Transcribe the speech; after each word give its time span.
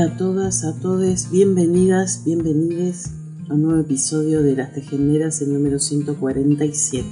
A 0.00 0.16
todas, 0.16 0.64
a 0.64 0.72
todos, 0.80 1.30
bienvenidas, 1.30 2.22
bienvenides 2.24 3.12
a 3.50 3.54
un 3.54 3.62
nuevo 3.62 3.80
episodio 3.80 4.42
de 4.42 4.56
Las 4.56 4.72
Tejenderas, 4.72 5.42
el 5.42 5.52
número 5.52 5.78
147. 5.78 7.06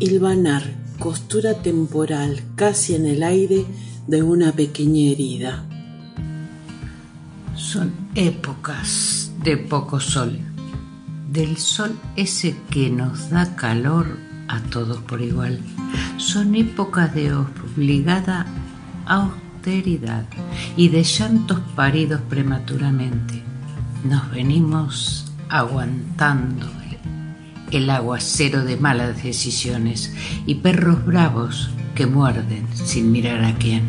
Hilvanar, 0.00 0.64
costura 0.98 1.62
temporal, 1.62 2.42
casi 2.56 2.96
en 2.96 3.06
el 3.06 3.22
aire 3.22 3.66
de 4.08 4.24
una 4.24 4.50
pequeña 4.50 5.12
herida. 5.12 5.64
Son 7.54 7.92
épocas 8.16 9.30
de 9.44 9.58
poco 9.58 10.00
sol, 10.00 10.40
del 11.30 11.56
sol 11.56 11.92
ese 12.16 12.56
que 12.68 12.90
nos 12.90 13.30
da 13.30 13.54
calor 13.54 14.06
a 14.48 14.60
todos 14.62 14.98
por 15.02 15.22
igual. 15.22 15.60
Son 16.16 16.56
épocas 16.56 17.14
de 17.14 17.32
obligada 17.32 18.44
austeridad 19.06 19.47
y 20.76 20.88
de 20.88 21.02
llantos 21.02 21.60
paridos 21.74 22.20
prematuramente. 22.28 23.42
Nos 24.04 24.30
venimos 24.30 25.32
aguantando 25.48 26.66
el 27.70 27.90
aguacero 27.90 28.64
de 28.64 28.76
malas 28.76 29.22
decisiones 29.22 30.14
y 30.46 30.56
perros 30.56 31.04
bravos 31.04 31.70
que 31.94 32.06
muerden 32.06 32.66
sin 32.72 33.12
mirar 33.12 33.44
a 33.44 33.54
quién. 33.56 33.82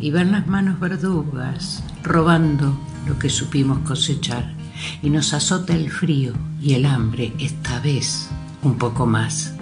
Y 0.00 0.10
ver 0.10 0.28
las 0.28 0.46
manos 0.46 0.80
verdugas 0.80 1.82
robando 2.02 2.78
lo 3.06 3.18
que 3.18 3.28
supimos 3.28 3.80
cosechar 3.80 4.54
y 5.02 5.10
nos 5.10 5.34
azota 5.34 5.74
el 5.74 5.90
frío 5.90 6.32
y 6.60 6.74
el 6.74 6.86
hambre 6.86 7.32
esta 7.38 7.80
vez 7.80 8.30
un 8.62 8.78
poco 8.78 9.04
más 9.06 9.53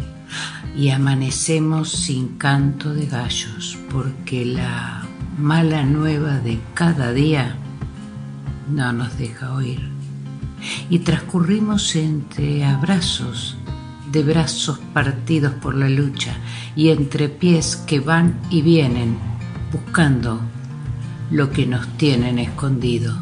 y 0.76 0.90
amanecemos 0.90 1.90
sin 1.90 2.38
canto 2.38 2.94
de 2.94 3.06
gallos, 3.06 3.78
porque 3.90 4.44
la 4.44 5.06
mala 5.38 5.84
nueva 5.84 6.38
de 6.38 6.58
cada 6.74 7.12
día 7.12 7.56
no 8.70 8.92
nos 8.92 9.18
deja 9.18 9.52
oír. 9.52 9.90
Y 10.88 11.00
transcurrimos 11.00 11.96
entre 11.96 12.64
abrazos 12.64 13.56
de 14.10 14.22
brazos 14.22 14.78
partidos 14.92 15.54
por 15.54 15.74
la 15.74 15.88
lucha 15.88 16.36
y 16.76 16.90
entre 16.90 17.28
pies 17.28 17.76
que 17.76 18.00
van 18.00 18.38
y 18.50 18.62
vienen 18.62 19.16
buscando 19.72 20.40
lo 21.30 21.50
que 21.50 21.66
nos 21.66 21.86
tienen 21.96 22.38
escondido. 22.38 23.16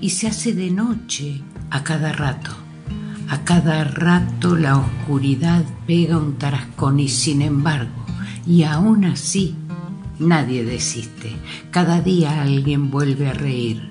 Y 0.00 0.10
se 0.10 0.28
hace 0.28 0.52
de 0.52 0.70
noche 0.70 1.42
a 1.70 1.82
cada 1.82 2.12
rato 2.12 2.65
a 3.28 3.44
cada 3.44 3.84
rato 3.84 4.56
la 4.56 4.78
oscuridad 4.78 5.64
pega 5.86 6.16
un 6.16 6.36
tarascón 6.36 7.00
y 7.00 7.08
sin 7.08 7.42
embargo, 7.42 8.04
y 8.46 8.62
aún 8.62 9.04
así, 9.04 9.56
nadie 10.18 10.64
desiste. 10.64 11.36
Cada 11.70 12.00
día 12.00 12.42
alguien 12.42 12.90
vuelve 12.90 13.28
a 13.28 13.32
reír 13.32 13.90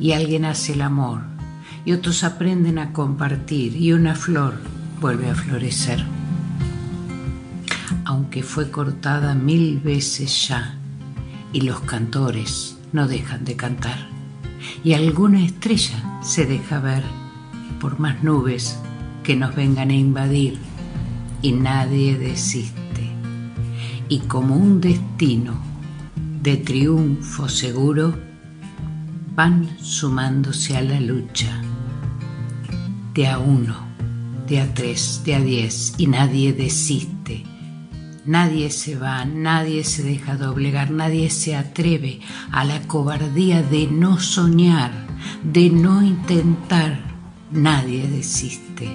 y 0.00 0.12
alguien 0.12 0.44
hace 0.44 0.72
el 0.72 0.82
amor 0.82 1.22
y 1.84 1.92
otros 1.92 2.24
aprenden 2.24 2.78
a 2.78 2.92
compartir 2.92 3.76
y 3.76 3.92
una 3.92 4.14
flor 4.14 4.54
vuelve 5.00 5.30
a 5.30 5.34
florecer. 5.34 6.04
Aunque 8.04 8.42
fue 8.42 8.70
cortada 8.70 9.34
mil 9.34 9.78
veces 9.78 10.48
ya 10.48 10.78
y 11.52 11.60
los 11.60 11.80
cantores 11.80 12.78
no 12.92 13.06
dejan 13.06 13.44
de 13.44 13.54
cantar 13.54 14.08
y 14.82 14.94
alguna 14.94 15.44
estrella 15.44 16.20
se 16.22 16.46
deja 16.46 16.80
ver 16.80 17.04
por 17.84 18.00
más 18.00 18.24
nubes 18.24 18.78
que 19.22 19.36
nos 19.36 19.54
vengan 19.54 19.90
a 19.90 19.94
invadir 19.94 20.58
y 21.42 21.52
nadie 21.52 22.16
desiste. 22.16 23.10
Y 24.08 24.20
como 24.20 24.56
un 24.56 24.80
destino 24.80 25.52
de 26.40 26.56
triunfo 26.56 27.46
seguro, 27.46 28.18
van 29.34 29.68
sumándose 29.82 30.78
a 30.78 30.80
la 30.80 30.98
lucha, 30.98 31.60
de 33.12 33.28
a 33.28 33.38
uno, 33.38 33.76
de 34.46 34.62
a 34.62 34.72
tres, 34.72 35.20
de 35.26 35.34
a 35.34 35.40
diez, 35.40 35.92
y 35.98 36.06
nadie 36.06 36.54
desiste. 36.54 37.44
Nadie 38.24 38.70
se 38.70 38.96
va, 38.96 39.26
nadie 39.26 39.84
se 39.84 40.02
deja 40.02 40.38
doblegar, 40.38 40.90
nadie 40.90 41.28
se 41.28 41.54
atreve 41.54 42.20
a 42.50 42.64
la 42.64 42.80
cobardía 42.88 43.62
de 43.62 43.88
no 43.88 44.18
soñar, 44.18 44.90
de 45.42 45.68
no 45.68 46.02
intentar 46.02 47.13
nadie 47.54 48.08
desiste, 48.08 48.88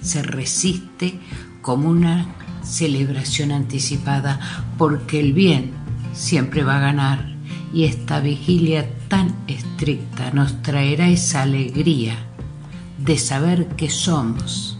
se 0.00 0.22
resiste 0.22 1.18
como 1.60 1.90
una 1.90 2.34
celebración 2.62 3.50
anticipada 3.50 4.38
porque 4.78 5.20
el 5.20 5.32
bien 5.32 5.72
siempre 6.12 6.62
va 6.62 6.76
a 6.76 6.80
ganar 6.80 7.34
y 7.74 7.84
esta 7.84 8.20
vigilia 8.20 8.88
tan 9.08 9.34
estricta 9.48 10.30
nos 10.30 10.62
traerá 10.62 11.08
esa 11.08 11.42
alegría 11.42 12.14
de 12.98 13.18
saber 13.18 13.66
que 13.76 13.90
somos 13.90 14.78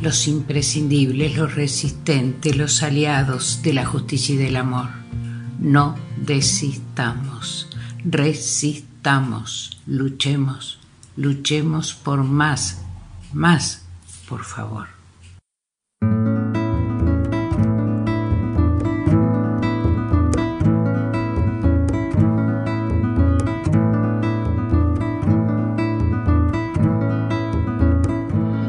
los 0.00 0.28
imprescindibles, 0.28 1.36
los 1.36 1.54
resistentes, 1.54 2.56
los 2.56 2.82
aliados 2.82 3.60
de 3.62 3.72
la 3.72 3.86
justicia 3.86 4.34
y 4.34 4.38
del 4.38 4.56
amor. 4.56 4.88
No 5.58 5.96
desistamos, 6.16 7.68
resistamos, 8.04 9.78
luchemos 9.86 10.83
Luchemos 11.16 11.94
por 11.94 12.24
más, 12.24 12.84
más, 13.32 13.86
por 14.28 14.42
favor. 14.42 14.88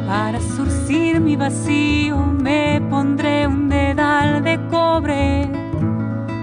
Para 0.06 0.40
surcir 0.40 1.20
mi 1.20 1.36
vacío 1.36 2.18
me 2.28 2.80
pondré 2.92 3.48
un 3.48 3.70
dedal 3.70 4.44
de 4.44 4.60
cobre, 4.70 5.48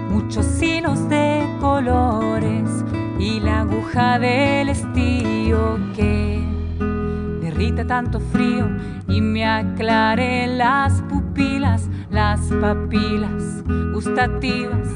muchos 0.09 0.61
hilos 0.61 1.07
de 1.07 1.47
colores 1.61 2.69
y 3.17 3.39
la 3.39 3.61
aguja 3.61 4.19
del 4.19 4.67
estío 4.67 5.82
que 6.03 7.39
derrite 7.41 7.85
tanto 7.85 8.19
frío 8.19 8.67
y 9.07 9.21
me 9.21 9.45
aclare 9.45 10.47
las 10.47 11.01
pupilas, 11.03 11.89
las 12.09 12.39
papilas 12.61 13.63
gustativas 13.93 14.87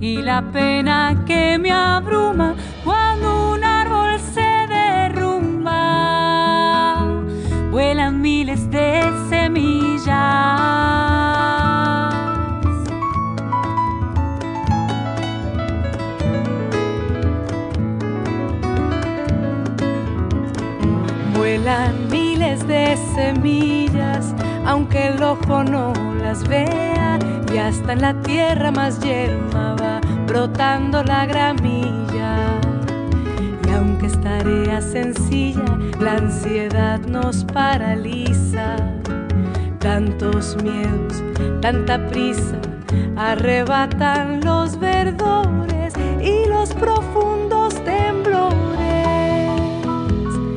y 0.00 0.16
la 0.22 0.42
pena 0.52 1.24
que 1.26 1.58
me 1.58 1.70
abruma 1.70 2.54
cuando 2.84 3.52
un 3.52 3.64
árbol 3.64 4.18
se 4.18 4.66
derrumba. 4.68 5.74
Vuelan 7.70 8.20
miles 8.20 8.70
de 8.70 9.02
semillas 9.28 11.09
semillas, 23.40 24.34
aunque 24.66 25.08
el 25.08 25.22
ojo 25.22 25.64
no 25.64 25.92
las 26.20 26.46
vea, 26.46 27.18
y 27.52 27.58
hasta 27.58 27.94
en 27.94 28.02
la 28.02 28.14
tierra 28.22 28.70
más 28.70 29.00
yerma 29.00 29.76
va 29.80 30.00
brotando 30.26 31.02
la 31.02 31.26
gramilla. 31.26 32.36
Y 33.66 33.70
aunque 33.70 34.00
que 34.00 34.06
es 34.06 34.20
tarea 34.20 34.80
sencilla, 34.80 35.64
la 36.00 36.14
ansiedad 36.14 37.00
nos 37.00 37.44
paraliza. 37.44 38.76
Tantos 39.78 40.56
miedos, 40.62 41.22
tanta 41.62 42.06
prisa, 42.08 42.58
arrebatan 43.16 44.42
los 44.44 44.78
verdores 44.78 45.94
y 46.22 46.48
los 46.48 46.74
profundos 46.74 47.74
temblores. 47.84 48.60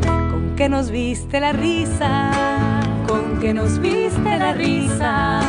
Con 0.05 0.53
que 0.57 0.67
nos 0.67 0.91
viste 0.91 1.39
la 1.39 1.53
risa, 1.53 2.62
con 3.07 3.39
que 3.39 3.53
nos 3.53 3.79
viste 3.79 4.37
la 4.37 4.53
risa, 4.53 5.41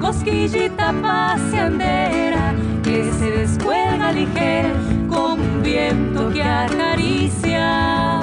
cosquillita 0.00 0.92
paseandera 1.02 2.54
que 2.82 3.10
se 3.12 3.30
descuelga 3.30 4.12
ligera 4.12 4.70
con 5.08 5.40
un 5.40 5.62
viento 5.62 6.30
que 6.30 6.42
acaricia. 6.42 8.20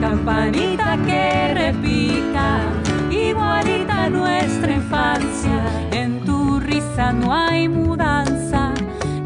Campanita 0.00 0.98
que 1.06 1.54
repica, 1.54 2.60
igualita 3.10 4.08
nuestra 4.08 4.72
infancia. 4.74 5.62
En 5.92 6.24
tu 6.24 6.58
risa 6.60 7.12
no 7.12 7.32
hay 7.32 7.68
mudanza, 7.68 8.72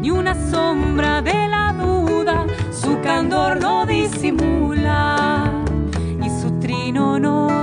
ni 0.01 0.11
una 0.11 0.35
sombra 0.51 1.21
de 1.21 1.47
la 1.47 1.73
duda. 1.73 2.45
Su 2.71 2.99
candor 3.01 3.59
no 3.59 3.85
disimula 3.85 5.51
y 6.23 6.29
su 6.41 6.59
trino 6.59 7.19
no 7.19 7.56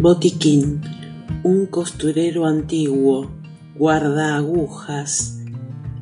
Botiquín, 0.00 0.80
un 1.42 1.66
costurero 1.66 2.46
antiguo, 2.46 3.30
guarda 3.74 4.34
agujas, 4.34 5.40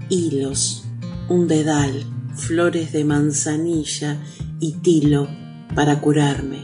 hilos, 0.08 0.84
un 1.28 1.48
dedal, 1.48 2.04
flores 2.36 2.92
de 2.92 3.04
manzanilla 3.04 4.22
y 4.60 4.74
tilo 4.74 5.26
para 5.74 6.00
curarme. 6.00 6.60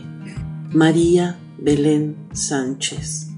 María 0.70 1.36
Belén 1.58 2.14
Sánchez. 2.32 3.30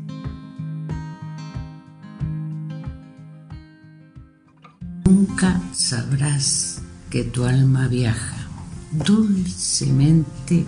Nunca 5.07 5.59
sabrás 5.73 6.83
que 7.09 7.25
tu 7.25 7.47
alma 7.47 7.89
viaja 7.89 8.47
dulcemente 8.93 10.67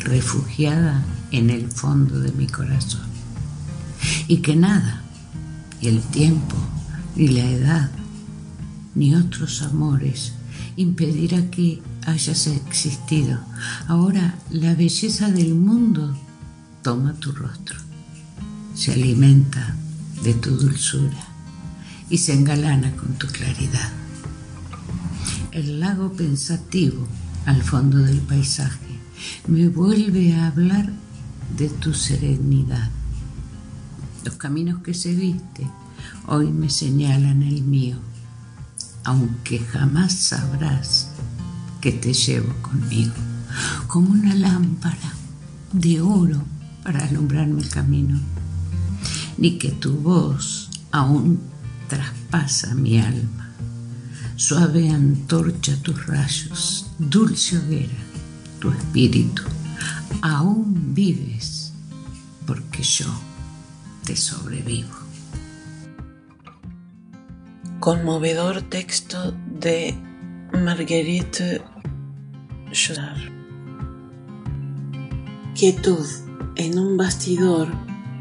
refugiada 0.00 1.04
en 1.38 1.50
el 1.50 1.68
fondo 1.70 2.20
de 2.20 2.30
mi 2.32 2.46
corazón. 2.46 3.08
Y 4.28 4.38
que 4.38 4.54
nada, 4.54 5.02
y 5.80 5.88
el 5.88 6.00
tiempo, 6.00 6.56
ni 7.16 7.28
la 7.28 7.44
edad, 7.44 7.90
ni 8.94 9.14
otros 9.16 9.62
amores 9.62 10.32
impedirá 10.76 11.50
que 11.50 11.82
hayas 12.06 12.46
existido. 12.46 13.40
Ahora 13.88 14.36
la 14.50 14.74
belleza 14.74 15.30
del 15.30 15.54
mundo 15.54 16.16
toma 16.82 17.14
tu 17.14 17.32
rostro, 17.32 17.78
se 18.74 18.92
alimenta 18.92 19.74
de 20.22 20.34
tu 20.34 20.50
dulzura 20.50 21.26
y 22.10 22.18
se 22.18 22.34
engalana 22.34 22.94
con 22.94 23.14
tu 23.14 23.26
claridad. 23.26 23.90
El 25.50 25.80
lago 25.80 26.12
pensativo 26.12 27.08
al 27.46 27.62
fondo 27.62 27.98
del 27.98 28.18
paisaje 28.18 28.98
me 29.48 29.68
vuelve 29.68 30.34
a 30.34 30.48
hablar 30.48 31.03
de 31.56 31.68
tu 31.68 31.94
serenidad. 31.94 32.90
Los 34.24 34.34
caminos 34.36 34.82
que 34.82 34.94
seguiste 34.94 35.70
hoy 36.26 36.50
me 36.50 36.70
señalan 36.70 37.42
el 37.42 37.62
mío, 37.62 37.96
aunque 39.04 39.58
jamás 39.58 40.12
sabrás 40.14 41.08
que 41.80 41.92
te 41.92 42.12
llevo 42.12 42.52
conmigo, 42.62 43.14
como 43.86 44.10
una 44.10 44.34
lámpara 44.34 45.12
de 45.72 46.00
oro 46.00 46.42
para 46.82 47.04
alumbrarme 47.04 47.62
el 47.62 47.68
camino, 47.68 48.18
ni 49.36 49.58
que 49.58 49.70
tu 49.70 49.92
voz 49.98 50.70
aún 50.90 51.40
traspasa 51.88 52.74
mi 52.74 52.98
alma, 52.98 53.50
suave 54.36 54.88
antorcha 54.88 55.76
tus 55.82 56.06
rayos, 56.06 56.86
dulce 56.98 57.58
hoguera, 57.58 57.98
tu 58.58 58.70
espíritu 58.70 59.42
aún 60.22 60.94
vives 60.94 61.72
porque 62.46 62.82
yo 62.82 63.06
te 64.04 64.16
sobrevivo. 64.16 64.94
Conmovedor 67.80 68.62
texto 68.62 69.32
de 69.60 69.94
Marguerite 70.52 71.62
Jodard. 72.72 73.32
Quietud. 75.54 76.06
En 76.56 76.78
un 76.78 76.96
bastidor, 76.96 77.68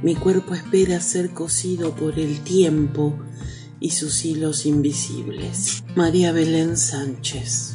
mi 0.01 0.16
cuerpo 0.16 0.56
espera 0.56 1.00
ser 1.00 1.31
cosido 1.34 1.96
por 1.96 2.18
el 2.18 2.39
tiempo 2.42 3.19
y 3.80 3.92
sus 3.92 4.25
hilos 4.25 4.66
invisibles. 4.66 5.84
María 5.96 6.31
Belén 6.31 6.75
Sánchez. 6.78 7.73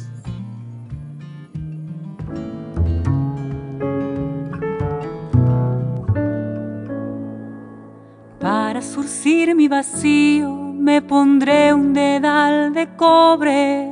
Para 8.39 8.81
surcir 8.81 9.53
mi 9.53 9.67
vacío 9.67 10.55
me 10.55 11.01
pondré 11.01 11.73
un 11.73 11.93
dedal 11.93 12.73
de 12.73 12.87
cobre, 12.95 13.89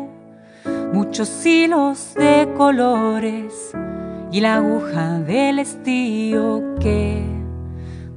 muchos 0.94 1.46
hilos 1.46 2.14
de 2.16 2.48
colores 2.56 3.74
y 4.32 4.40
la 4.40 4.56
aguja 4.56 5.20
del 5.20 5.60
estío 5.60 6.76
que 6.80 7.22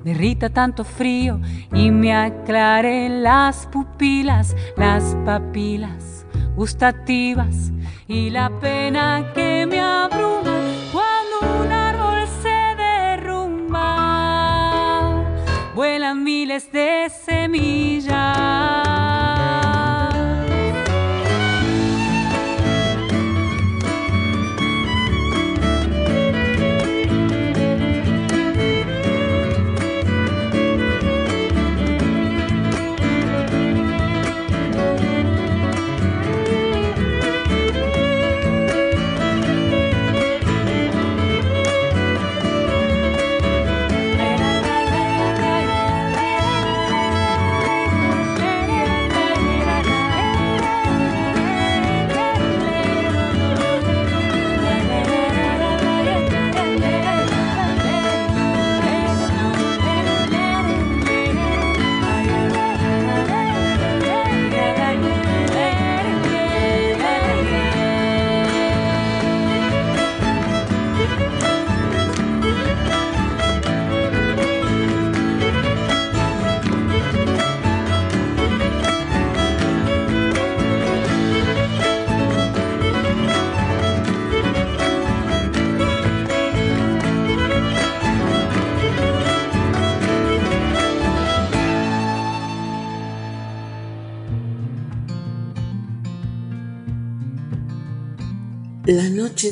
derrita 0.04 0.50
tanto 0.50 0.84
frío 0.84 1.40
y 1.72 1.90
me 1.90 2.14
aclare 2.14 3.08
las 3.08 3.66
pupilas, 3.66 4.54
las 4.76 5.16
papilas 5.24 6.24
gustativas 6.54 7.72
y 8.06 8.30
la 8.30 8.50
pena 8.60 9.32
que 9.34 9.66
me 9.68 9.80
abruma 9.80 10.79
Vuelan 15.80 16.22
miles 16.22 16.70
de 16.72 17.10
semillas. 17.24 18.89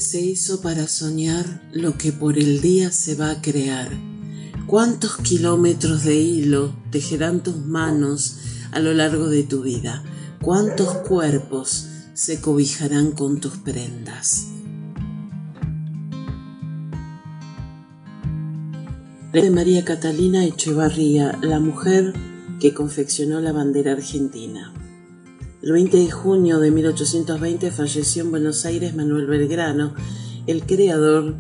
Se 0.09 0.23
hizo 0.23 0.63
para 0.63 0.89
soñar 0.89 1.61
lo 1.71 1.99
que 1.99 2.13
por 2.13 2.39
el 2.39 2.63
día 2.63 2.91
se 2.93 3.15
va 3.15 3.31
a 3.31 3.43
crear. 3.43 3.91
¿Cuántos 4.67 5.19
kilómetros 5.19 6.05
de 6.05 6.19
hilo 6.19 6.75
tejerán 6.91 7.43
tus 7.43 7.59
manos 7.59 8.39
a 8.71 8.81
lo 8.81 8.95
largo 8.95 9.29
de 9.29 9.43
tu 9.43 9.61
vida? 9.61 10.03
¿Cuántos 10.41 10.89
cuerpos 11.07 11.89
se 12.15 12.41
cobijarán 12.41 13.13
con 13.13 13.39
tus 13.39 13.59
prendas? 13.59 14.47
De 19.35 19.51
María 19.51 19.85
Catalina 19.85 20.47
Echevarría, 20.47 21.39
la 21.43 21.61
mujer 21.61 22.15
que 22.61 22.73
confeccionó 22.73 23.43
la 23.43 23.53
bandera 23.53 23.93
argentina. 23.93 24.73
El 25.61 25.73
20 25.73 25.97
de 25.97 26.11
junio 26.11 26.61
de 26.61 26.71
1820 26.71 27.73
falleció 27.73 28.23
en 28.23 28.31
Buenos 28.31 28.65
Aires 28.65 28.95
Manuel 28.95 29.27
Belgrano, 29.27 29.93
el 30.47 30.63
creador 30.63 31.35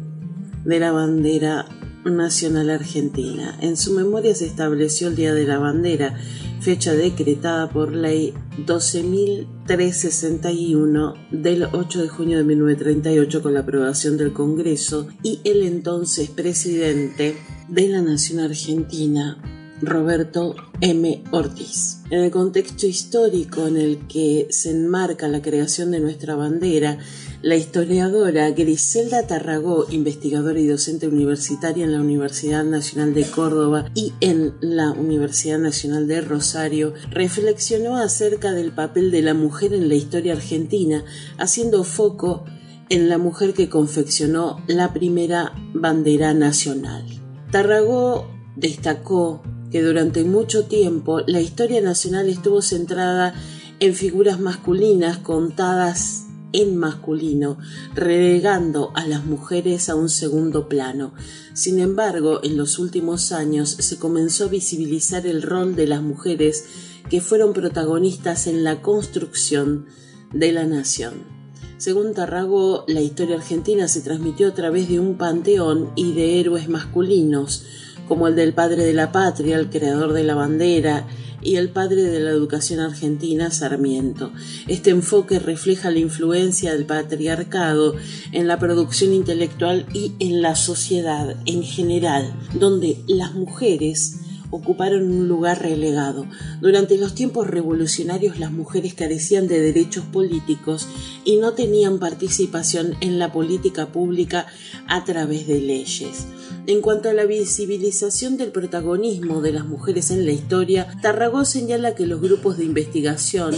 de 0.64 0.80
la 0.80 0.90
bandera 0.90 1.66
nacional 2.04 2.70
argentina. 2.70 3.56
En 3.60 3.76
su 3.76 3.92
memoria 3.92 4.34
se 4.34 4.46
estableció 4.46 5.06
el 5.08 5.14
Día 5.14 5.34
de 5.34 5.46
la 5.46 5.58
Bandera, 5.58 6.16
fecha 6.60 6.94
decretada 6.94 7.70
por 7.70 7.92
ley 7.92 8.34
12.361 8.66 11.14
del 11.30 11.68
8 11.72 12.02
de 12.02 12.08
junio 12.08 12.38
de 12.38 12.44
1938 12.44 13.40
con 13.40 13.54
la 13.54 13.60
aprobación 13.60 14.16
del 14.16 14.32
Congreso 14.32 15.06
y 15.22 15.38
el 15.44 15.62
entonces 15.62 16.28
presidente 16.28 17.36
de 17.68 17.88
la 17.88 18.02
Nación 18.02 18.40
Argentina, 18.40 19.40
Roberto 19.82 20.56
M. 20.80 21.24
Ortiz. 21.30 22.02
En 22.10 22.20
el 22.20 22.30
contexto 22.30 22.86
histórico 22.86 23.66
en 23.66 23.76
el 23.76 24.06
que 24.08 24.48
se 24.50 24.70
enmarca 24.70 25.28
la 25.28 25.42
creación 25.42 25.90
de 25.90 26.00
nuestra 26.00 26.34
bandera, 26.34 26.98
la 27.42 27.54
historiadora 27.54 28.50
Griselda 28.50 29.26
Tarragó, 29.26 29.86
investigadora 29.90 30.58
y 30.58 30.66
docente 30.66 31.06
universitaria 31.06 31.84
en 31.84 31.92
la 31.92 32.00
Universidad 32.00 32.64
Nacional 32.64 33.14
de 33.14 33.24
Córdoba 33.24 33.90
y 33.94 34.12
en 34.20 34.54
la 34.60 34.90
Universidad 34.90 35.58
Nacional 35.58 36.08
de 36.08 36.20
Rosario, 36.20 36.94
reflexionó 37.10 37.96
acerca 37.96 38.52
del 38.52 38.72
papel 38.72 39.10
de 39.10 39.22
la 39.22 39.34
mujer 39.34 39.72
en 39.74 39.88
la 39.88 39.94
historia 39.94 40.32
argentina, 40.32 41.04
haciendo 41.38 41.84
foco 41.84 42.44
en 42.88 43.08
la 43.08 43.18
mujer 43.18 43.54
que 43.54 43.68
confeccionó 43.68 44.62
la 44.66 44.92
primera 44.92 45.52
bandera 45.74 46.34
nacional. 46.34 47.04
Tarragó 47.52 48.26
destacó 48.56 49.42
que 49.70 49.82
durante 49.82 50.24
mucho 50.24 50.64
tiempo 50.64 51.20
la 51.26 51.40
historia 51.40 51.80
nacional 51.80 52.28
estuvo 52.28 52.62
centrada 52.62 53.34
en 53.80 53.94
figuras 53.94 54.40
masculinas 54.40 55.18
contadas 55.18 56.24
en 56.52 56.76
masculino, 56.76 57.58
relegando 57.94 58.90
a 58.94 59.06
las 59.06 59.24
mujeres 59.24 59.88
a 59.88 59.94
un 59.94 60.08
segundo 60.08 60.68
plano. 60.68 61.12
Sin 61.52 61.78
embargo, 61.78 62.40
en 62.42 62.56
los 62.56 62.78
últimos 62.78 63.32
años 63.32 63.68
se 63.70 63.98
comenzó 63.98 64.44
a 64.44 64.48
visibilizar 64.48 65.26
el 65.26 65.42
rol 65.42 65.76
de 65.76 65.86
las 65.86 66.02
mujeres 66.02 66.64
que 67.10 67.20
fueron 67.20 67.52
protagonistas 67.52 68.46
en 68.46 68.64
la 68.64 68.80
construcción 68.80 69.86
de 70.32 70.52
la 70.52 70.64
nación. 70.64 71.38
Según 71.78 72.12
Tarrago, 72.12 72.84
la 72.88 73.00
historia 73.00 73.36
argentina 73.36 73.86
se 73.86 74.00
transmitió 74.00 74.48
a 74.48 74.54
través 74.54 74.88
de 74.88 74.98
un 74.98 75.16
panteón 75.16 75.90
y 75.94 76.12
de 76.12 76.40
héroes 76.40 76.68
masculinos, 76.68 77.64
como 78.08 78.26
el 78.26 78.34
del 78.34 78.54
padre 78.54 78.84
de 78.84 78.94
la 78.94 79.12
patria, 79.12 79.56
el 79.56 79.70
creador 79.70 80.12
de 80.14 80.24
la 80.24 80.34
bandera, 80.34 81.06
y 81.40 81.56
el 81.56 81.70
padre 81.70 82.02
de 82.02 82.20
la 82.20 82.30
educación 82.30 82.80
argentina, 82.80 83.50
Sarmiento. 83.50 84.32
Este 84.66 84.90
enfoque 84.90 85.38
refleja 85.38 85.90
la 85.90 86.00
influencia 86.00 86.72
del 86.72 86.86
patriarcado 86.86 87.94
en 88.32 88.48
la 88.48 88.58
producción 88.58 89.12
intelectual 89.12 89.86
y 89.92 90.14
en 90.18 90.42
la 90.42 90.56
sociedad 90.56 91.36
en 91.46 91.62
general, 91.62 92.34
donde 92.54 93.02
las 93.06 93.34
mujeres 93.34 94.16
ocuparon 94.50 95.10
un 95.10 95.28
lugar 95.28 95.62
relegado. 95.62 96.26
Durante 96.60 96.96
los 96.96 97.14
tiempos 97.14 97.46
revolucionarios 97.46 98.38
las 98.38 98.50
mujeres 98.50 98.94
carecían 98.94 99.46
de 99.46 99.60
derechos 99.60 100.04
políticos 100.06 100.88
y 101.24 101.36
no 101.36 101.52
tenían 101.52 101.98
participación 101.98 102.94
en 103.00 103.18
la 103.18 103.30
política 103.30 103.86
pública 103.92 104.46
a 104.86 105.04
través 105.04 105.46
de 105.46 105.60
leyes. 105.60 106.26
En 106.66 106.82
cuanto 106.82 107.08
a 107.08 107.14
la 107.14 107.24
visibilización 107.24 108.36
del 108.36 108.50
protagonismo 108.50 109.40
de 109.40 109.52
las 109.52 109.64
mujeres 109.64 110.10
en 110.10 110.26
la 110.26 110.32
historia, 110.32 110.86
Tarragó 111.00 111.46
señala 111.46 111.94
que 111.94 112.06
los 112.06 112.20
grupos 112.20 112.58
de 112.58 112.64
investigación, 112.64 113.54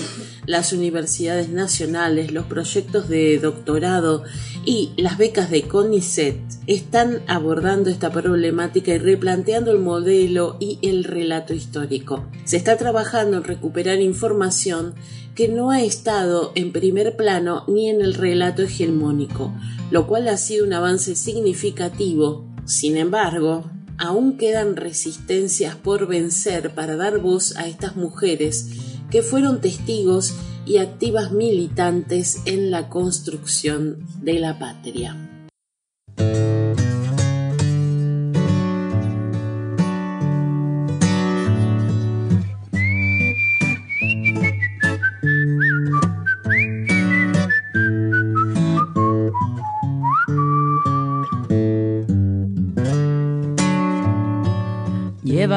las 0.46 0.72
universidades 0.72 1.48
nacionales, 1.48 2.30
los 2.30 2.46
proyectos 2.46 3.08
de 3.08 3.38
doctorado 3.38 4.22
y 4.64 4.90
las 4.96 5.18
becas 5.18 5.50
de 5.50 5.62
CONICET 5.62 6.36
están 6.68 7.22
abordando 7.26 7.90
esta 7.90 8.12
problemática 8.12 8.92
y 8.92 8.98
replanteando 8.98 9.72
el 9.72 9.78
modelo 9.78 10.56
y 10.60 10.78
el 10.82 11.02
relato 11.02 11.52
histórico. 11.52 12.24
Se 12.44 12.56
está 12.56 12.76
trabajando 12.76 13.38
en 13.38 13.44
recuperar 13.44 14.00
información 14.00 14.94
que 15.34 15.48
no 15.48 15.70
ha 15.70 15.82
estado 15.82 16.52
en 16.54 16.70
primer 16.70 17.16
plano 17.16 17.64
ni 17.66 17.88
en 17.88 18.00
el 18.02 18.14
relato 18.14 18.62
hegemónico, 18.62 19.52
lo 19.90 20.06
cual 20.06 20.28
ha 20.28 20.36
sido 20.36 20.64
un 20.64 20.72
avance 20.72 21.16
significativo 21.16 22.49
sin 22.64 22.96
embargo, 22.96 23.70
aún 23.98 24.36
quedan 24.36 24.76
resistencias 24.76 25.76
por 25.76 26.06
vencer 26.06 26.74
para 26.74 26.96
dar 26.96 27.18
voz 27.18 27.56
a 27.56 27.66
estas 27.66 27.96
mujeres 27.96 28.70
que 29.10 29.22
fueron 29.22 29.60
testigos 29.60 30.34
y 30.66 30.78
activas 30.78 31.32
militantes 31.32 32.42
en 32.46 32.70
la 32.70 32.88
construcción 32.88 33.98
de 34.22 34.38
la 34.38 34.58
patria. 34.58 35.29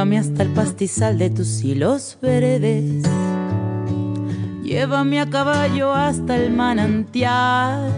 Llévame 0.04 0.20
hasta 0.20 0.44
el 0.44 0.50
pastizal 0.50 1.18
de 1.18 1.30
tus 1.30 1.64
hilos 1.64 2.18
verdes. 2.22 3.04
Llévame 4.62 5.22
a 5.22 5.30
caballo 5.30 5.94
hasta 5.94 6.36
el 6.36 6.52
manantial. 6.52 7.90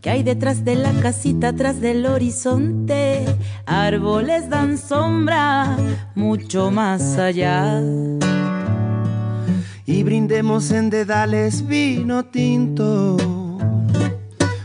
Que 0.00 0.10
hay 0.10 0.24
detrás 0.24 0.64
de 0.64 0.74
la 0.74 0.90
casita, 0.94 1.50
atrás 1.50 1.80
del 1.80 2.06
horizonte. 2.06 3.24
Árboles 3.66 4.50
dan 4.50 4.78
sombra 4.78 5.76
mucho 6.16 6.72
más 6.72 7.18
allá. 7.18 7.80
Y 9.86 10.02
brindemos 10.02 10.72
en 10.72 10.90
dedales 10.90 11.64
vino 11.68 12.24
tinto. 12.24 13.16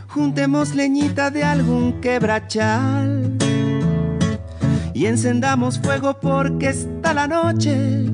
Juntemos 0.07 0.73
leñita 0.73 1.29
de 1.29 1.43
algún 1.43 2.01
quebrachal 2.01 3.26
y 4.97 5.05
encendamos 5.05 5.77
fuego 5.77 6.19
porque 6.19 6.69
está 6.69 7.13
la 7.13 7.27
noche 7.27 8.09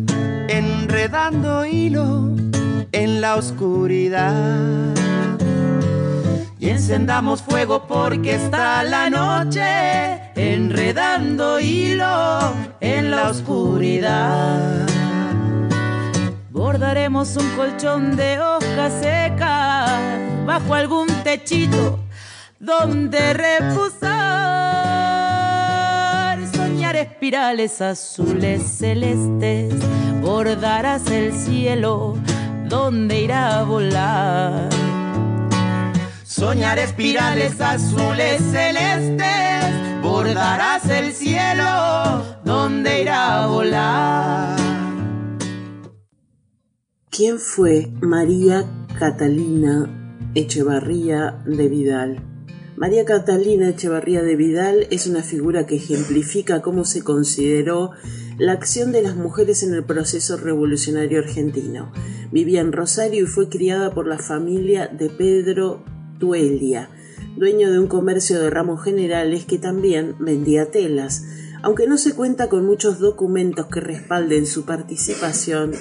enredando 0.49 1.65
hilo 1.65 2.35
en 2.91 3.21
la 3.21 3.37
oscuridad. 3.37 4.93
Y 6.59 6.67
encendamos 6.67 7.41
fuego 7.41 7.87
porque 7.87 8.35
está 8.35 8.83
la 8.83 9.09
noche 9.09 9.63
enredando 10.35 11.57
hilo 11.61 12.53
en 12.81 13.11
la 13.11 13.29
oscuridad. 13.29 14.85
Bordaremos 16.51 17.37
un 17.37 17.49
colchón 17.51 18.17
de 18.17 18.41
hojas 18.41 18.91
secas 18.99 19.89
bajo 20.45 20.73
algún 20.73 21.07
techito 21.23 22.01
donde 22.59 23.33
reposar 23.33 24.52
espirales 27.03 27.81
azules 27.81 28.63
celestes, 28.63 29.73
bordarás 30.21 31.05
el 31.11 31.33
cielo 31.33 32.17
donde 32.69 33.21
irá 33.21 33.59
a 33.59 33.63
volar. 33.63 34.69
Soñar 36.23 36.79
espirales 36.79 37.59
azules 37.59 38.41
celestes, 38.51 40.01
bordarás 40.01 40.89
el 40.89 41.11
cielo 41.11 42.23
donde 42.45 43.01
irá 43.01 43.43
a 43.43 43.47
volar. 43.47 44.57
¿Quién 47.09 47.37
fue 47.37 47.91
María 48.01 48.65
Catalina 48.97 49.89
Echevarría 50.35 51.37
de 51.45 51.67
Vidal? 51.67 52.32
María 52.75 53.05
Catalina 53.05 53.69
Echevarría 53.69 54.23
de 54.23 54.35
Vidal 54.35 54.87
es 54.89 55.05
una 55.05 55.21
figura 55.21 55.67
que 55.67 55.75
ejemplifica 55.75 56.63
cómo 56.63 56.85
se 56.85 57.03
consideró 57.03 57.91
la 58.39 58.53
acción 58.53 58.91
de 58.91 59.03
las 59.03 59.15
mujeres 59.15 59.61
en 59.61 59.75
el 59.75 59.83
proceso 59.83 60.37
revolucionario 60.37 61.19
argentino. 61.19 61.91
Vivía 62.31 62.61
en 62.61 62.71
Rosario 62.71 63.23
y 63.23 63.27
fue 63.27 63.47
criada 63.47 63.93
por 63.93 64.07
la 64.07 64.17
familia 64.17 64.87
de 64.87 65.09
Pedro 65.09 65.83
Tuelia, 66.17 66.89
dueño 67.37 67.71
de 67.71 67.77
un 67.77 67.87
comercio 67.87 68.39
de 68.41 68.49
ramos 68.49 68.83
generales 68.83 69.45
que 69.45 69.59
también 69.59 70.15
vendía 70.19 70.71
telas. 70.71 71.25
Aunque 71.61 71.85
no 71.85 71.97
se 71.99 72.15
cuenta 72.15 72.49
con 72.49 72.65
muchos 72.65 72.97
documentos 72.97 73.67
que 73.67 73.81
respalden 73.81 74.47
su 74.47 74.65
participación, 74.65 75.73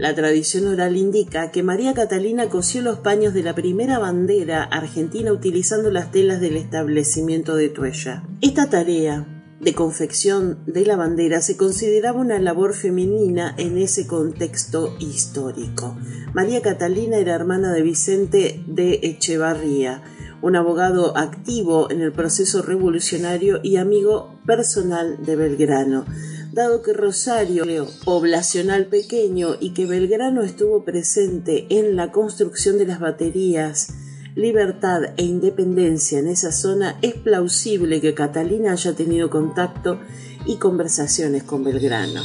la 0.00 0.14
tradición 0.14 0.66
oral 0.66 0.96
indica 0.96 1.50
que 1.50 1.62
María 1.62 1.92
Catalina 1.92 2.48
cosió 2.48 2.80
los 2.80 3.00
paños 3.00 3.34
de 3.34 3.42
la 3.42 3.54
primera 3.54 3.98
bandera 3.98 4.62
argentina 4.64 5.30
utilizando 5.30 5.90
las 5.90 6.10
telas 6.10 6.40
del 6.40 6.56
establecimiento 6.56 7.54
de 7.54 7.68
Tuella. 7.68 8.24
Esta 8.40 8.70
tarea 8.70 9.26
de 9.60 9.74
confección 9.74 10.60
de 10.64 10.86
la 10.86 10.96
bandera 10.96 11.42
se 11.42 11.58
consideraba 11.58 12.18
una 12.18 12.38
labor 12.38 12.72
femenina 12.72 13.54
en 13.58 13.76
ese 13.76 14.06
contexto 14.06 14.96
histórico. 15.00 15.98
María 16.32 16.62
Catalina 16.62 17.18
era 17.18 17.34
hermana 17.34 17.70
de 17.70 17.82
Vicente 17.82 18.64
de 18.66 19.00
Echevarría, 19.02 20.02
un 20.40 20.56
abogado 20.56 21.14
activo 21.18 21.90
en 21.90 22.00
el 22.00 22.12
proceso 22.12 22.62
revolucionario 22.62 23.60
y 23.62 23.76
amigo 23.76 24.40
personal 24.46 25.18
de 25.26 25.36
Belgrano 25.36 26.06
dado 26.52 26.82
que 26.82 26.92
Rosario, 26.92 27.64
poblacional 28.04 28.86
pequeño, 28.86 29.56
y 29.60 29.70
que 29.70 29.86
Belgrano 29.86 30.42
estuvo 30.42 30.84
presente 30.84 31.66
en 31.70 31.96
la 31.96 32.10
construcción 32.10 32.78
de 32.78 32.86
las 32.86 33.00
baterías, 33.00 33.94
libertad 34.34 35.02
e 35.16 35.24
independencia 35.24 36.18
en 36.18 36.28
esa 36.28 36.52
zona, 36.52 36.98
es 37.02 37.14
plausible 37.14 38.00
que 38.00 38.14
Catalina 38.14 38.72
haya 38.72 38.94
tenido 38.94 39.30
contacto 39.30 40.00
y 40.46 40.56
conversaciones 40.56 41.42
con 41.42 41.64
Belgrano. 41.64 42.22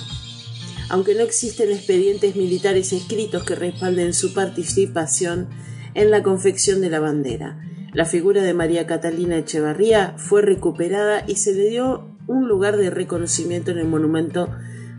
Aunque 0.89 1.15
no 1.15 1.21
existen 1.21 1.71
expedientes 1.71 2.35
militares 2.35 2.93
escritos 2.93 3.43
que 3.43 3.55
respalden 3.55 4.13
su 4.13 4.33
participación 4.33 5.49
en 5.93 6.11
la 6.11 6.21
confección 6.21 6.81
de 6.81 6.89
la 6.89 6.99
bandera, 6.99 7.59
la 7.93 8.05
figura 8.05 8.43
de 8.43 8.53
María 8.53 8.85
Catalina 8.85 9.37
Echevarría 9.37 10.15
fue 10.17 10.41
recuperada 10.41 11.23
y 11.27 11.35
se 11.37 11.53
le 11.53 11.69
dio 11.69 12.14
un 12.27 12.47
lugar 12.47 12.77
de 12.77 12.89
reconocimiento 12.89 13.71
en 13.71 13.79
el 13.79 13.87
monumento 13.87 14.49